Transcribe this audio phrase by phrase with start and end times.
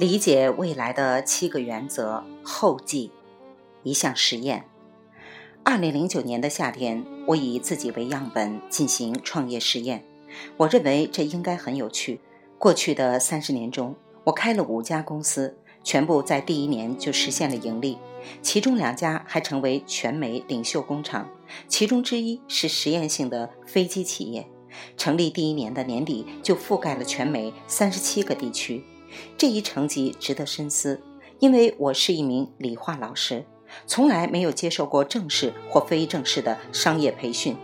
[0.00, 3.12] 理解未来的七个原则后记，
[3.82, 4.64] 一项实验。
[5.62, 10.02] 二零零九年的夏天，我以自己为样本进行创业实验。
[10.56, 12.18] 我认为这应该很有趣。
[12.56, 13.94] 过去的三十年中，
[14.24, 17.98] 我开了五家公司，全部在第一年就实现了盈利，
[18.40, 21.28] 其中两家还成为全美领袖工厂，
[21.68, 24.46] 其中之一是实验性的飞机企业。
[24.96, 28.82] 成立第一年的年底就覆盖了全美三十七个地区。
[29.36, 31.00] 这一成绩值得深思，
[31.38, 33.44] 因为我是一名理化老师，
[33.86, 37.56] 从来没有接受过正式或非正式的商业培训，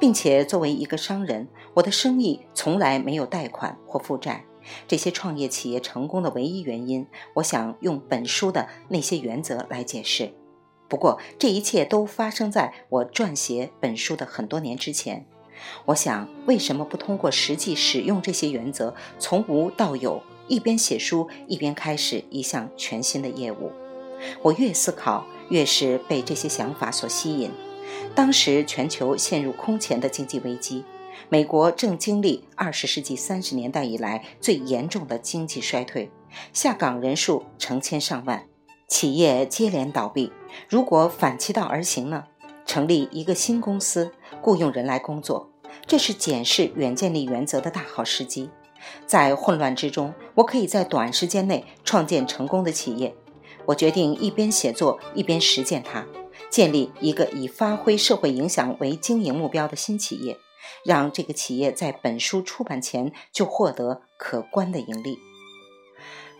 [0.00, 4.44] 并且作为一个商人，我的生意从来没有贷款或负债。
[4.86, 10.32] 这些创业企业成功的唯一原因，我想用本书的那些原则来解释。
[10.88, 15.26] 不过，这一切都发生在我撰写本书的很多年之前。
[15.86, 20.22] 我想，为什么不通过实际使用这些原则，从无到有？
[20.48, 23.72] 一边写书，一边开始一项全新的业务。
[24.42, 27.50] 我越思考，越是被这些想法所吸引。
[28.14, 30.84] 当时全球陷入空前的经济危机，
[31.28, 36.10] 美国正经历二十世纪三十年代以来最严重的经济衰退，
[36.52, 38.46] 下岗人数成千上万，
[38.88, 40.32] 企业接连倒闭。
[40.68, 42.24] 如果反其道而行呢？
[42.64, 45.50] 成立一个新公司，雇佣人来工作，
[45.86, 48.50] 这是检视远见力原则的大好时机。
[49.06, 53.14] 在混乱之中，我可以在短时间内创建成功的企业。
[53.66, 56.06] 我决定一边写作一边实践它，
[56.50, 60.36] 建立一个以发挥社会影响为经营目标的新企业，
[60.84, 65.18] 让这个企业在本书出版前就获得可观的盈利。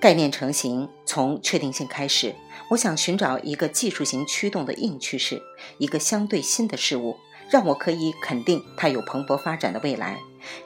[0.00, 2.34] 概念成型，从确定性开始，
[2.70, 5.42] 我想寻找一个技术型驱动的硬趋势，
[5.76, 7.16] 一个相对新的事物。
[7.50, 10.20] 让我可以肯定它有蓬勃发展的未来。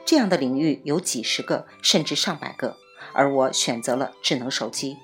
[0.05, 2.77] 这样的领域有几十个，甚至上百个，
[3.13, 4.97] 而我选择了智能手机。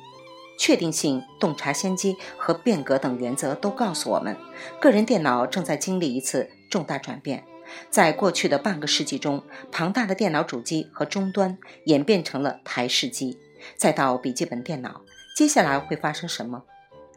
[0.57, 4.37] 确定性、洞察先机和变革等原则都告诉我们，
[4.79, 7.43] 个人电脑正在经历一次重大转变。
[7.89, 13.39] 在过去的半个世纪中，庞大的电脑主机和终端演变成了台式机，
[13.75, 15.01] 再到笔记本电脑，
[15.35, 16.63] 接下来会发生什么？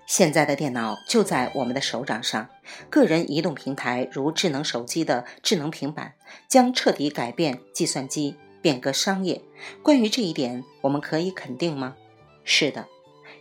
[0.07, 2.49] 现在的电脑就在我们的手掌上，
[2.91, 6.15] 个人移动平台如智能手机的智能平板
[6.47, 9.43] 将彻底改变计算机，变革商业。
[9.83, 11.97] 关于这一点，我们可以肯定吗？
[12.45, 12.87] 是的，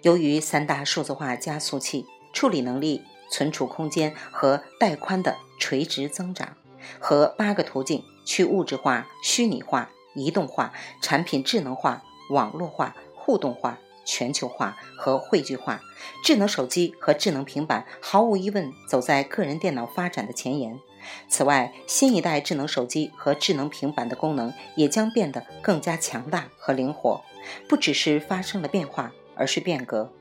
[0.03, 6.55] 由于三大数字化加速器处理能力、存储空间和带宽的垂直增长，
[6.97, 10.71] 和八个途径去物质化、虚拟化、移动化、
[11.01, 13.77] 产品智能化、网络化、互动化。
[14.05, 15.81] 全球化和汇聚化，
[16.23, 20.79] 智能手机和智能平板毫无疑问走在个人电脑发展的前沿。
[21.27, 27.21] 此外，新一代智能手机和智能平板的功能也将变得更加强大和灵活，
[27.67, 30.11] 不只是发生了变化，而是变革。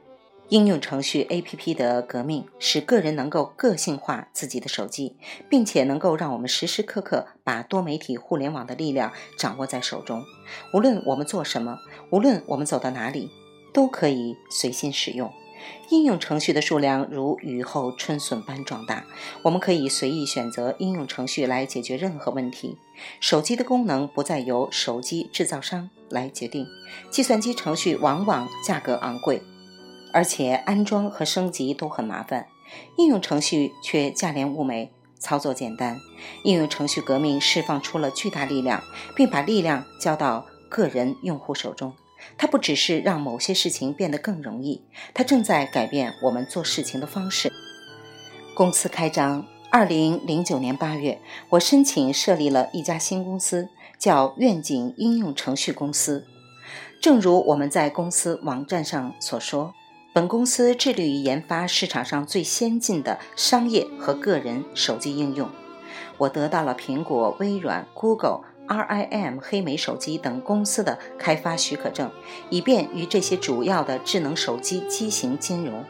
[0.48, 5.16] 应用程序 APP 的革命使个人能够个性化自己的手机，
[5.48, 10.22] 并且能够让我们时时刻刻把多媒体互联网的力量掌握在手中。
[10.74, 11.78] 无论我们做什么，
[12.10, 13.30] 无论我们走到哪里。
[13.72, 15.32] 都可以随心使用，
[15.88, 19.04] 应用程序的数量如雨后春笋般壮大。
[19.42, 22.76] 我们可以随意选择应用程序来解决任何问题。
[23.20, 26.66] 手机的功能不再由手机制造商来决定。
[27.10, 29.42] 计算机程序往往价格昂贵，
[30.12, 32.46] 而且安装和升级都很麻烦。
[32.96, 35.98] 应用程序却价廉物美，操作简单。
[36.44, 38.82] 应用程序革命释放出了巨大力量，
[39.14, 41.92] 并把力量交到个人用户手中。
[42.36, 44.82] 它不只是让某些事情变得更容易，
[45.14, 47.52] 它正在改变我们做事情的方式。
[48.54, 53.68] 公司开张，二零零九年八月，我申请设立了一家新公司，
[53.98, 56.26] 叫愿景应用程序公司。
[57.00, 59.74] 正如我们在公司网站上所说，
[60.12, 65.48] 本公司致力于研发市场上最先进的商业和个人手机应用。
[66.18, 68.42] 我得到了苹果、微软、Google。
[68.72, 72.10] RIM 黑莓手机等公司的开发许可证，
[72.48, 75.84] 以便与这些主要的智能手机机型兼容。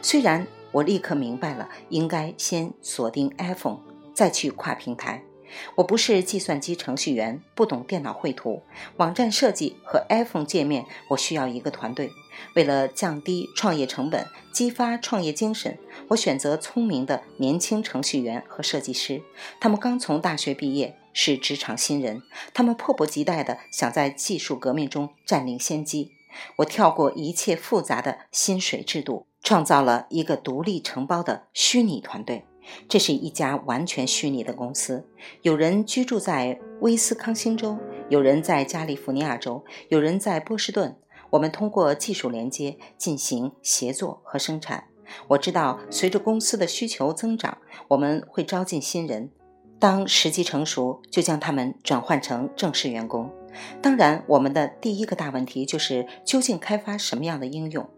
[0.00, 3.78] 虽然我立刻明白了，应该先锁定 iPhone，
[4.14, 5.24] 再去跨平台。
[5.74, 8.62] 我不是计算机程序员，不懂电脑绘图、
[8.98, 10.86] 网站设计和 iPhone 界面。
[11.08, 12.12] 我需要一个团队。
[12.54, 15.76] 为了降低创业成本，激发创业精神，
[16.10, 19.20] 我选择聪明的年轻程序员和设计师。
[19.58, 20.99] 他们刚从大学毕业。
[21.12, 22.22] 是职场新人，
[22.52, 26.12] 他们迫不及待地想在技术革命中占领先机。
[26.58, 32.44] 我跳过一切复杂的薪水制度，创造了一个独立承包的虚拟团队。
[32.88, 35.08] 这是一家完全虚拟的公司，
[35.42, 37.78] 有人居住在威斯康星州，
[38.08, 40.96] 有人在加利福尼亚州，有人在波士顿。
[41.30, 44.88] 我们通过技术连接进行协作和生产。
[45.28, 47.58] 我知道，随着公司的需求增长，
[47.88, 49.30] 我们会招进新人。
[49.80, 53.30] 当时机成熟，就将他们转换成正式员工。
[53.80, 57.88] 当然，我们的第一个大问题就是究竟开发什么样的应用。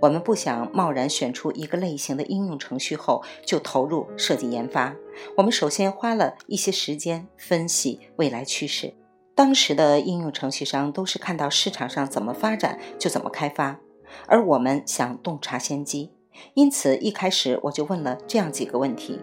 [0.00, 4.94] 我们不想贸然选出一个类型的应用程序后就投入设计研发。
[5.38, 8.92] 我们首先花了一些时间分析未来趋势。
[9.34, 13.80] 当时的应用程序商都是看到市场上怎么发展就怎么开发，
[14.26, 16.12] 而我们想洞察先机。
[16.52, 19.18] 因此，一开始我就问了这样几个问题：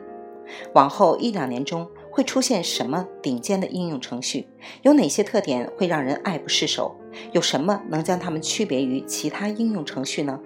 [0.74, 1.88] 往后一两年中
[2.18, 4.48] 会出现什么顶尖的应用程序？
[4.82, 6.96] 有哪些特点会让人爱不释手？
[7.32, 10.40] 有什么能将它们区别于其他应用程序呢？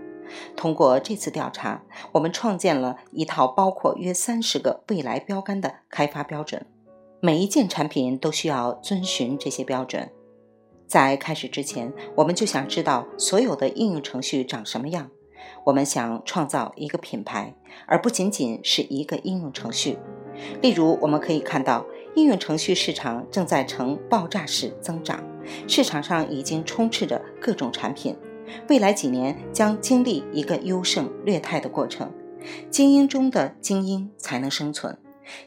[0.57, 1.81] 通过这次调查，
[2.11, 6.65] 我们创建了一套包括约三十个未来标杆的开发标准，
[7.21, 10.11] 每一件产品都需要遵循这些标准。
[10.87, 15.09] 在开始之前，我们就想知道所有的应用程序长什么样。
[15.63, 17.55] 我们想创造一个品牌，
[17.87, 19.97] 而不仅仅是一个应用程序。
[20.61, 21.85] 例如，我们可以看到，
[22.15, 25.23] 应用程序市场正在呈爆炸式增长，
[25.67, 28.15] 市场上已经充斥着各种产品。
[28.67, 32.11] 未来几年将经历一个优胜劣汰的过程，
[32.69, 34.97] 精英中的精英才能生存。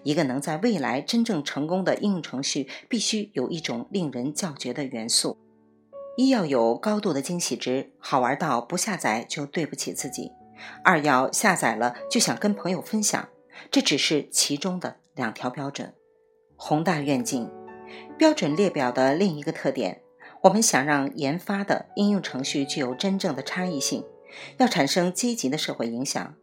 [0.02, 5.36] 一个能在未来真正成功的应用程序，必须有一种令人叫绝的元素。
[6.16, 10.30] 一要有高度的惊喜值，好玩到不下载就对不起自己；
[10.82, 13.28] 二要下载了就想跟朋友分享，
[13.70, 15.94] 这只是其中的两条标准。
[16.56, 17.50] 宏大愿景，
[18.16, 20.02] 标准列表的另一个特点，
[20.42, 24.04] 我们想让研发的应用程序具有真正的差异性，
[24.58, 26.34] 要产生积极的社会影响。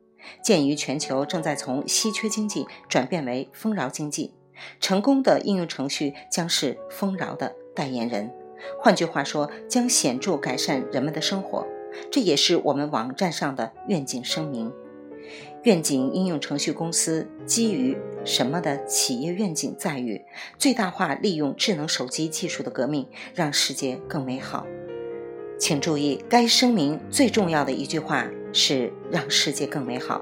[0.43, 4.35] 鉴于全球正在从稀缺经济转变为丰饶经济，
[4.79, 8.31] 成功的应用程序将是丰饶的代言人。
[8.79, 11.65] 换句话说，将显著改善人们的生活，
[12.11, 14.71] 这也是我们网站上的愿景声明。
[15.63, 20.21] 愿景应用程序公司基于什么的企业愿景在于
[20.57, 24.65] 最大化利用智能手机技术的革命，让世界更美好。
[25.59, 30.21] 请注意，该声明最重要的一句话是“让世界更美好”。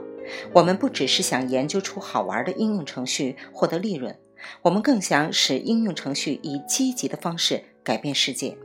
[0.53, 4.15] 我们不只是想研究出好玩的应用程序获得利润，
[4.61, 7.63] 我们更想使应用程序以积极的方式。
[7.81, 8.55] 改变世界。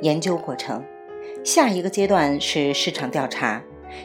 [0.00, 0.82] 研究过程，
[1.44, 3.62] 下一个阶段是市场调查。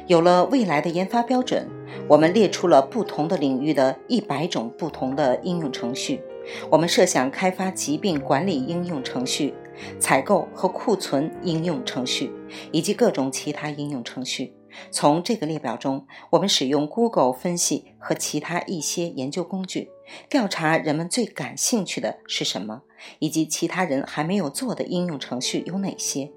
[0.07, 1.65] 有了未来的研发标准，
[2.07, 6.21] 我们列出了不同的领域的一百种不同的应用程序。
[6.69, 9.53] 我们设想开发疾病管理应用程序、
[9.99, 12.31] 采购和库存应用程序，
[12.71, 14.53] 以及各种其他应用程序。
[14.91, 19.89] 从这个列表中，我们使用 Google 分析和其他一些研究工具，
[20.29, 22.81] 调查人们最感兴趣的是什么，
[23.19, 26.31] 以及其他人还没有做的应用程序有哪些。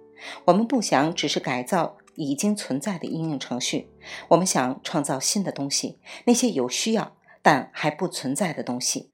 [0.46, 3.88] 我们不想只是改造已经存在的应用程序，
[4.28, 9.12] 我们想创造新的东西，那些有需要但还不存在的东西。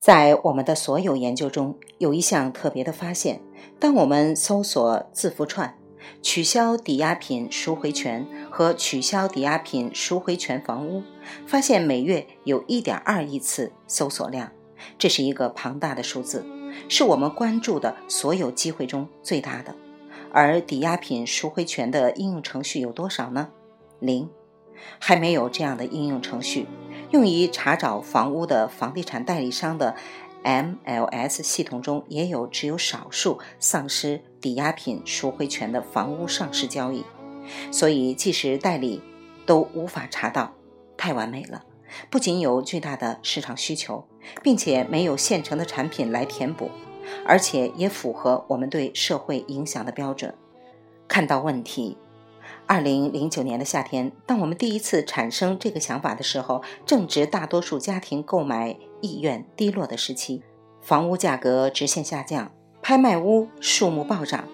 [0.00, 3.40] 在我们的所有研究中，有一项特别的发现：
[3.78, 5.78] 当我们搜索字符串。
[6.22, 11.02] 取消抵押品赎回权和取消抵押品赎回权房屋，
[11.48, 14.52] 发现每月有一点二亿次搜索量，
[14.98, 16.46] 这是一个庞大的数字，
[16.88, 19.74] 是我们关注的所有机会中最大的。
[20.36, 23.48] 而抵押品赎回权的应用程序有多少呢？
[24.00, 24.28] 零，
[24.98, 26.66] 还没有这样的应用程序。
[27.10, 29.96] 用于查找房屋的房地产代理商的。
[30.44, 37.02] MLS 系统中也有只有少数丧失抵押品赎回权的房屋上市交易，
[37.72, 39.02] 所以即使代理
[39.44, 40.54] 都无法查到，
[40.96, 41.64] 太完美了。
[42.10, 44.06] 不仅有巨大的市场需求，
[44.40, 46.70] 并且没有现成的产品来填补，
[47.24, 50.34] 而且也符合我们对社会影响的标准。
[51.08, 51.96] 看到问题。
[52.68, 60.42] 二零零九年的夏天，当我们第一次产生这个想法的时候，正值大多数家庭购买意愿低落的时期，
[60.82, 62.50] 房屋价格直线下降，
[62.82, 64.48] 拍卖屋数目暴涨，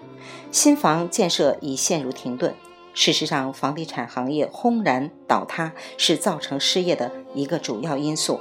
[0.51, 2.55] 新房建设已陷入停顿。
[2.93, 8.41] 事实上，房地产行业轰然倒塌是造成失业的一个主要因素，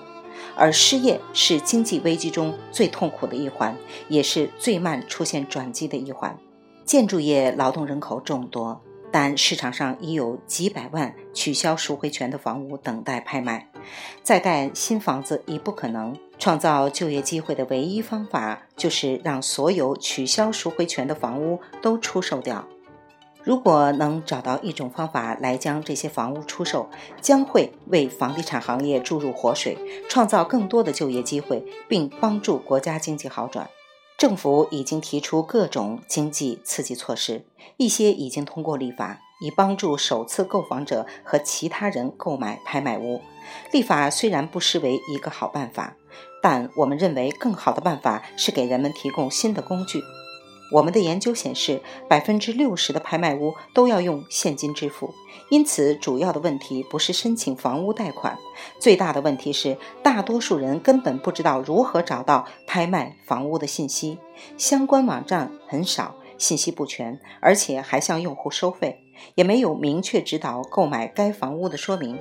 [0.55, 3.75] 而失业是经济危机中最痛苦的一环，
[4.07, 6.37] 也是最慢出现转机的一环。
[6.85, 8.81] 建筑业劳动人口众多。
[9.13, 13.69] 但市场上已有几百万取消赎回权的房屋等待拍卖，
[14.23, 16.15] 再盖新房子已不可能。
[16.39, 22.65] 创造就业机会的唯一方法就是让所有取消赎回权的房屋都出售掉。
[23.43, 26.89] 如果能找到一种方法来将这些房屋出售，
[27.21, 29.77] 将会为房地产行业注入活水，
[30.09, 33.69] 创造更多的就业机会，并帮助国家经济好转。
[34.17, 37.43] 政府已经提出各种经济刺激措施，
[37.77, 43.21] 一些已经通过立法，以帮助首次购房者和其他人购买拍卖屋。
[43.71, 45.95] 立法虽然不失为一个好办法，
[46.43, 50.03] 但我们认为更好的办法是给人们提供新的工具。
[50.71, 55.13] 我们的研究显示，百分之六十的拍卖屋都要用现金支付，
[55.49, 58.37] 因此主要的问题不是申请房屋贷款，
[58.79, 64.17] 最大的问题是大多数人根本不知道如何找到拍卖房屋的信息，
[64.57, 69.03] 相关网站很少，信息不全，而且还向用户收费，
[69.35, 72.17] 也没有明确指导购买该房屋的说明。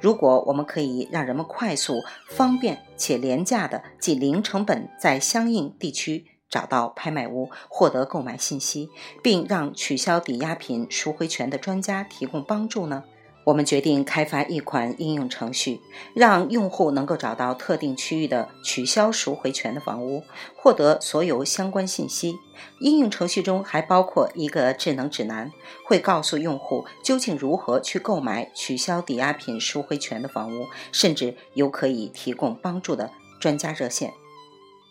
[0.00, 6.26] 如果我们可以让人们快速、方便且廉价的，即零成本，在相应地区。
[6.52, 8.90] 找到拍卖屋，获得购买信息，
[9.22, 13.04] 并让取消抵押品赎回权的专家提供帮助呢？
[13.44, 15.80] 我们决定开发一款应用程序，
[16.14, 20.22] 让用户能够找到特定区域的取消赎回权的房屋，
[20.54, 22.36] 获得所有相关信息。
[22.80, 25.50] 应用程序中还包括一个智能指南，
[25.84, 34.12] 会告诉用户究竟如何去购买取消抵押品赎回权的房屋，甚至有可以提供帮助的专家热线。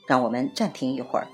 [0.07, 1.27] 让我们暂停一会儿。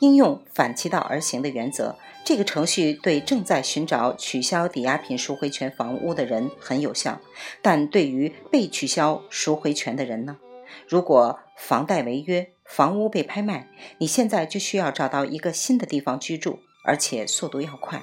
[0.00, 7.20] 应用反其道而行的原则，这个程序对正在寻找取消抵押品赎回权房屋的人很有效，
[7.62, 10.38] 但对于被取消赎回权的人呢？
[10.88, 18.02] 如果房贷违约，房屋被拍卖，你现在就需要找到一个新的地方居住，而且速度要快。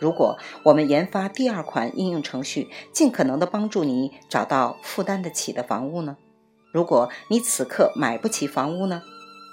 [0.00, 6.16] 如果我们研发第二款应用程序，尽可能的帮助你找到负担得起的房屋呢？
[6.72, 9.02] 如果你此刻买不起房屋呢？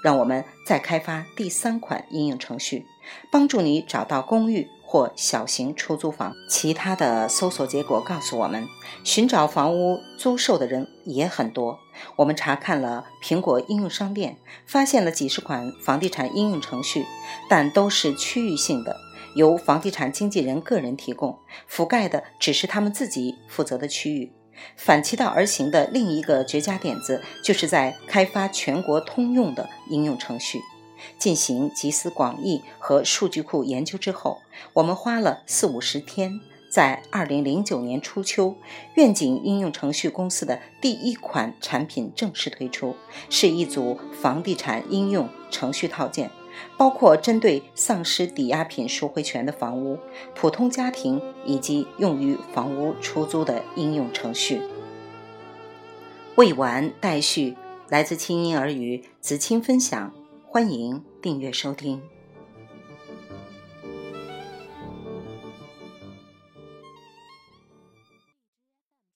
[0.06, 2.86] 让我们再开发第三款应用程序，
[3.28, 6.32] 帮助你找到公寓或小型出租房。
[6.48, 8.68] 其他的搜索结果告诉我们，
[9.02, 11.80] 寻找房屋租售的人也很多。
[12.14, 17.04] 我们查看了苹果应用商店，发现了几十款房地产应用程序，
[17.50, 18.96] 但都是区域性的，
[19.34, 24.35] 由房地产经纪人个人提供，覆盖的只是他们自己负责的区域。
[24.76, 30.60] 反其道而行的另一个绝佳点子，就是在开发全国通用的应用程序。
[31.18, 34.40] 进行集思广益和数据库研究之后，
[34.72, 38.56] 我们花了四五十天，在二零零九年初秋，
[38.94, 42.96] 愿景应用程序公司的第一款产品正式推出，
[43.28, 46.30] 是一组房地产应用程序套件。
[46.76, 49.98] 包括针对丧失抵押品赎回权的房屋、
[50.34, 54.60] 普通家庭以及用于房屋出租的应用程序。
[56.36, 57.56] 未完待续，
[57.88, 60.12] 来自清音儿语子青分享，
[60.46, 62.15] 欢迎订阅收听。